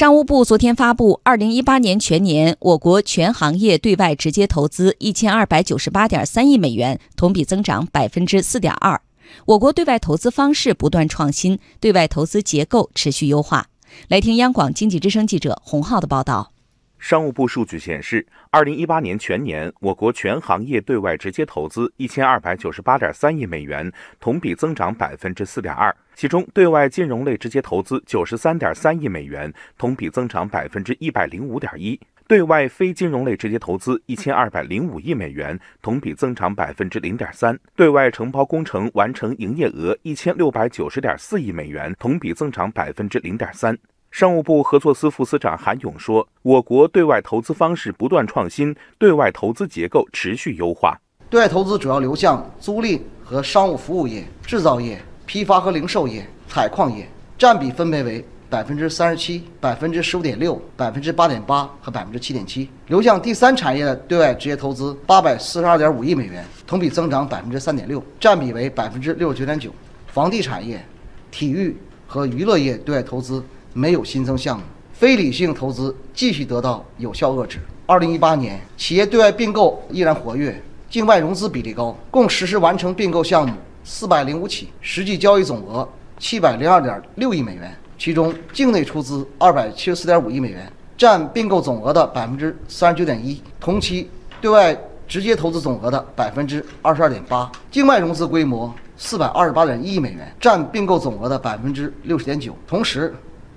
[0.00, 8.98] 商务部昨天发布，二零一八年全年我国全行业对外直接投资一千二百九十八点三亿美元，同比增长百分之四点二。
[9.44, 13.66] 我国对外投资方式不断创新，对外投资结构持续优化。
[14.08, 16.52] 来听央广经济之声记者洪浩的报道。
[17.00, 23.90] 商务部数据显示，二零一八年全年，我国全行业对外直接投资一千二百九十八点三亿美元，
[24.20, 25.96] 同比增长百分之四点二。
[26.14, 43.78] 其中，对外金融类直接投资九十三点三亿美元，同比增长百分之一百零五点一；对外非金融类直接投资一千二百零五亿美元，同比增长百分之零点三；对外承包工程完成营业额一千六百九十点四亿美元，同比增长百分之零点三。
[44.10, 51.00] 商务部合作司副司长韩勇说：“我国对外投资方式不断创新，对外投资结构持续优化。
[51.28, 62.68] 对外投资主要流向租赁和商务服务业、制造业、批发和零售业、采矿业，占比分别为百分之三十七、百分之十五点六、百分之八点八和百分之七点七。
[62.88, 69.70] 流向第三产业的对外直接投资八百四十二点五亿美元，同比增长百分之三点六，占比为百分之六十九点九。
[70.08, 70.84] 房地产业、
[71.30, 71.76] 体育
[72.08, 73.40] 和娱乐业对外投资。”
[73.72, 77.58] 没有新增项目，非理性投资继续得到有效遏制。
[77.86, 94.08] 二零一八年，企业对外并购依然活跃，境外融资比例高，共实施完成并购项目四百零五起，实际交易总额七百零二点六亿美元，其中境内出资二百七十四点五亿美元，占并购总额的百分之三十九点一，同期
[94.40, 94.76] 对外
[95.08, 103.12] 直接投资总额的百分之二十二点八，境外融资规模四百二十八点一亿美元，占并购总额的百分之六十点九，同时。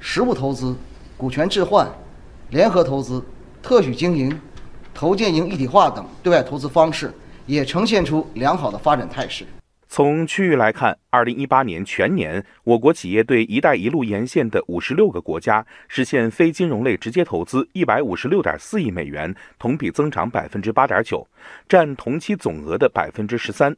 [0.06, 0.76] 实物投资、
[1.16, 1.90] 股权置换、
[2.50, 3.24] 联合投资、
[3.62, 4.38] 特许经营、
[4.94, 7.10] 投建营一体化等对外投资方式
[7.46, 9.46] 也呈现出良好的发展态势。
[9.88, 21.26] 从区域来看，二零一八年全年，我国企业对“一带一路”沿线的五十六个国家实现非金融类直接投资一百五十六点四亿美元，同比增长百分之八点九，
[21.70, 23.74] 占同期总额的百分之十三。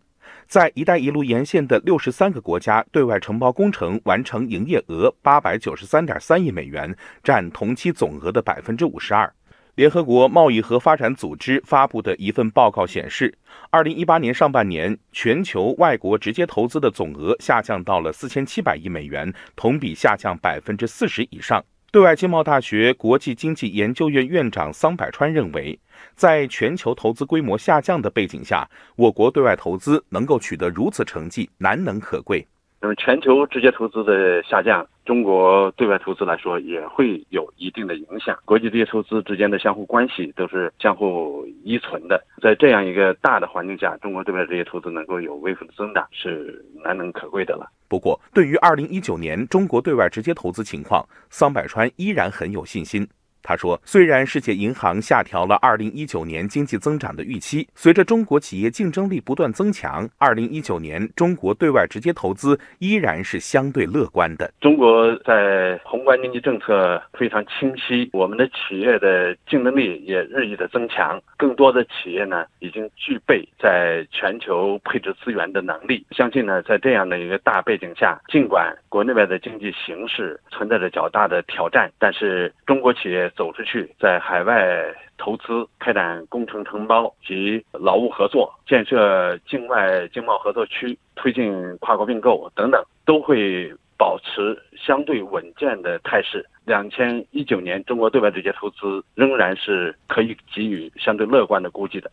[0.48, 9.32] 在“一带一路”沿线的六十三个国家对外承包工程完成营业额八百九十三点三亿美元，占同期总额的百分之五十二。
[9.76, 13.38] 联合国贸易和发展组织发布的一份报告显示，
[13.70, 21.61] 二零一八年上半年，全球外国直接投资的总额下降到了四千七百亿美元，同比下降百分之四十以上。
[21.95, 25.80] 对外经贸大学国际经济研究院院长桑百川认为，
[26.14, 32.45] 在全球投资规模下降的背景下，我国对外投资能够取得如此成绩，难能可贵。
[32.86, 34.88] 那么，全球直接投资的下降。
[35.06, 42.23] 中国对外投资来说也会有一定的影响，国际这些投资之间的相互关系都是相互依存的。
[42.42, 47.68] 在这样一个大的环境下，中国对外直接投资能够有微幅的增长，是难能可贵的了。
[47.88, 53.08] 不过，对于二零一九年中国对外直接投资情况，桑百川依然很有信心。
[53.48, 64.52] 他说：“虽然世界银行下调了二零一九年经济增长的预期，随着中国企业竞争力不断增强，二零一九年中国对外直接投资依然是相对乐观的。
[64.60, 76.04] 中国在宏观经济政策非常清晰，我们的企业的竞争力也日益的增强，更多的企业呢已经具备在全球配置资源的能力。
[76.10, 84.86] 相信呢，在这样的一个大背景下，尽管国内外的经济形势存在着较大的挑战，但是中国企业。”走出去，在海外
[85.17, 96.45] 投资、开展工程承包及劳务合作、建设境外经贸合作区、推进跨国并购等等，都会保持相对稳健的态势。
[96.66, 102.10] 两千一九年，中国对外直接投资仍然是可以给予相对乐观的估计的。